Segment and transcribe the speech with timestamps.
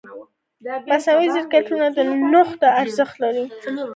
[0.89, 1.99] مصنوعي ځیرکتیا د
[2.31, 3.45] نوښت ارزښت لوړوي.